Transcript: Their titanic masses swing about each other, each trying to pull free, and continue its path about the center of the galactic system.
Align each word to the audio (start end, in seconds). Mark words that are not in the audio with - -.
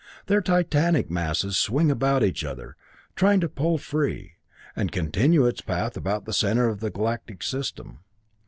Their 0.25 0.41
titanic 0.41 1.11
masses 1.11 1.57
swing 1.59 1.91
about 1.91 2.23
each 2.23 2.43
other, 2.43 2.69
each 2.69 3.15
trying 3.15 3.39
to 3.41 3.47
pull 3.47 3.77
free, 3.77 4.31
and 4.75 4.91
continue 4.91 5.45
its 5.45 5.61
path 5.61 5.95
about 5.95 6.25
the 6.25 6.33
center 6.33 6.67
of 6.69 6.79
the 6.79 6.89
galactic 6.89 7.43
system. 7.43 7.99